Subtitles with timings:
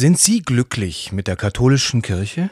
[0.00, 2.48] Sind Sie glücklich mit der katholischen Kirche?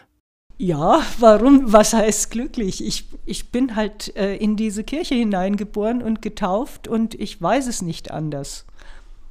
[0.58, 1.72] Ja, warum?
[1.72, 2.86] Was heißt glücklich?
[2.86, 7.80] Ich, ich bin halt äh, in diese Kirche hineingeboren und getauft und ich weiß es
[7.80, 8.66] nicht anders.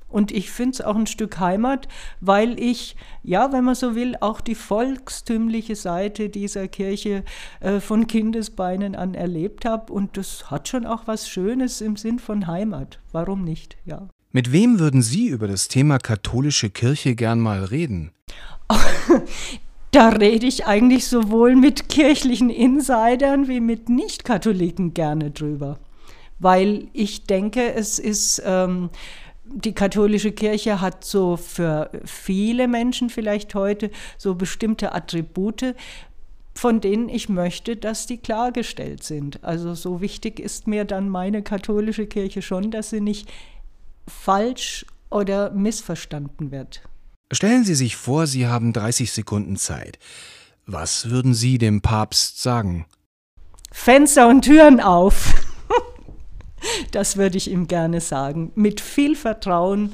[0.09, 1.87] Und ich finde es auch ein Stück Heimat,
[2.19, 7.23] weil ich, ja, wenn man so will, auch die volkstümliche Seite dieser Kirche
[7.59, 9.93] äh, von Kindesbeinen an erlebt habe.
[9.93, 12.99] Und das hat schon auch was Schönes im Sinn von Heimat.
[13.11, 13.77] Warum nicht?
[13.85, 14.07] Ja.
[14.31, 18.11] Mit wem würden Sie über das Thema katholische Kirche gern mal reden?
[19.91, 25.79] da rede ich eigentlich sowohl mit kirchlichen Insidern wie mit Nicht-Katholiken gerne drüber.
[26.39, 28.89] Weil ich denke, es ist, ähm,
[29.45, 35.73] die katholische Kirche hat so für viele Menschen vielleicht heute so bestimmte Attribute,
[36.53, 39.43] von denen ich möchte, dass die klargestellt sind.
[39.43, 43.29] Also so wichtig ist mir dann meine katholische Kirche schon, dass sie nicht
[44.07, 46.81] falsch oder missverstanden wird.
[47.31, 49.99] Stellen Sie sich vor, Sie haben 30 Sekunden Zeit.
[50.65, 52.85] Was würden Sie dem Papst sagen?
[53.71, 55.33] Fenster und Türen auf.
[56.91, 58.51] das würde ich ihm gerne sagen.
[58.55, 59.93] Mit viel Vertrauen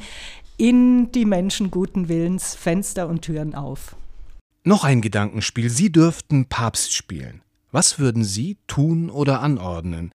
[0.57, 3.95] in die Menschen guten Willens, Fenster und Türen auf.
[4.63, 5.69] Noch ein Gedankenspiel.
[5.69, 7.41] Sie dürften Papst spielen.
[7.71, 10.11] Was würden Sie tun oder anordnen?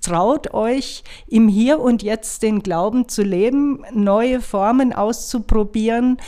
[0.00, 6.18] Traut euch, im Hier und Jetzt den Glauben zu leben, neue Formen auszuprobieren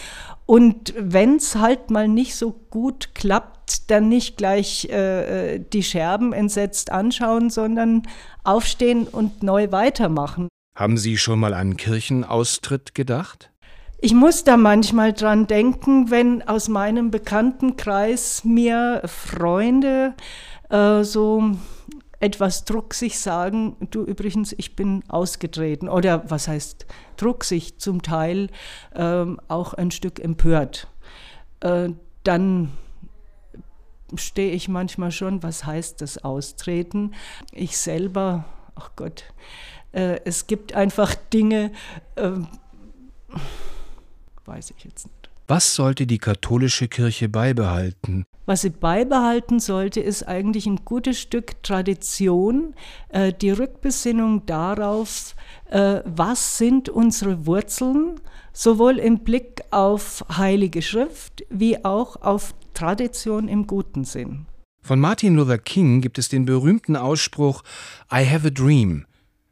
[0.47, 6.33] und wenn es halt mal nicht so gut klappt, dann nicht gleich äh, die Scherben
[6.33, 8.03] entsetzt anschauen, sondern
[8.45, 10.49] aufstehen und neu weitermachen.
[10.77, 13.51] Haben Sie schon mal an Kirchenaustritt gedacht?
[14.01, 20.15] Ich muss da manchmal dran denken, wenn aus meinem Bekanntenkreis mir Freunde
[20.71, 21.53] äh, so
[22.23, 25.89] etwas drucksig sagen, du übrigens, ich bin ausgetreten.
[25.89, 27.79] Oder was heißt drucksig?
[27.79, 28.49] Zum Teil
[28.95, 30.87] ähm, auch ein Stück empört.
[31.61, 31.91] Äh,
[32.23, 32.71] dann
[34.15, 37.13] stehe ich manchmal schon, was heißt das Austreten?
[37.51, 38.45] Ich selber,
[38.77, 39.25] ach Gott,
[39.91, 41.73] äh, es gibt einfach Dinge,
[42.15, 42.31] äh,
[44.45, 45.22] weiß ich jetzt nicht.
[45.55, 48.25] Was sollte die katholische Kirche beibehalten?
[48.47, 52.73] Was sie beibehalten sollte, ist eigentlich ein gutes Stück Tradition,
[53.11, 55.37] äh, die Rückbesinnung darauf,
[55.69, 58.19] äh, was sind unsere Wurzeln,
[58.55, 64.47] sowohl im Blick auf Heilige Schrift wie auch auf Tradition im guten Sinn.
[64.83, 67.63] Von Martin Luther King gibt es den berühmten Ausspruch
[68.11, 69.05] I have a dream.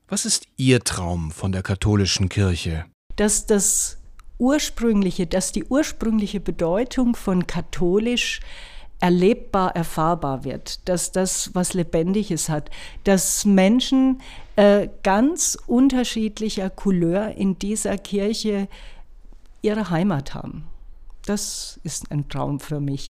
[0.08, 2.86] Was ist Ihr Traum von der katholischen Kirche?
[3.16, 3.99] Dass das
[4.40, 8.40] ursprüngliche, dass die ursprüngliche Bedeutung von katholisch
[9.00, 12.70] erlebbar, erfahrbar wird, dass das was Lebendiges hat,
[13.04, 14.20] dass Menschen
[14.56, 18.68] äh, ganz unterschiedlicher Couleur in dieser Kirche
[19.62, 20.66] ihre Heimat haben.
[21.24, 23.08] Das ist ein Traum für mich.